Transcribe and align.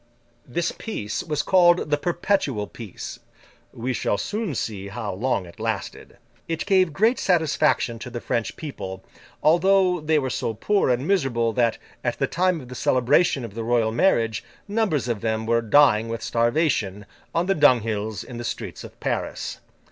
This 0.47 0.71
peace 0.71 1.21
was 1.21 1.43
called 1.43 1.91
the 1.91 1.95
Perpetual 1.97 2.65
Peace; 2.65 3.19
we 3.71 3.93
shall 3.93 4.17
soon 4.17 4.55
see 4.55 4.87
how 4.87 5.13
long 5.13 5.45
it 5.45 5.59
lasted. 5.59 6.17
It 6.47 6.65
gave 6.65 6.91
great 6.91 7.19
satisfaction 7.19 7.99
to 7.99 8.09
the 8.09 8.19
French 8.19 8.55
people, 8.55 9.03
although 9.43 9.99
they 10.01 10.17
were 10.17 10.31
so 10.31 10.55
poor 10.55 10.89
and 10.89 11.07
miserable, 11.07 11.53
that, 11.53 11.77
at 12.03 12.17
the 12.17 12.25
time 12.25 12.61
of 12.61 12.67
the 12.69 12.73
celebration 12.73 13.45
of 13.45 13.53
the 13.53 13.63
Royal 13.63 13.91
marriage, 13.91 14.43
numbers 14.67 15.07
of 15.07 15.21
them 15.21 15.45
were 15.45 15.61
dying 15.61 16.07
with 16.09 16.23
starvation, 16.23 17.05
on 17.35 17.45
the 17.45 17.53
dunghills 17.53 18.23
in 18.23 18.37
the 18.37 18.43
streets 18.43 18.83
of 18.83 18.99
Paris. 18.99 19.59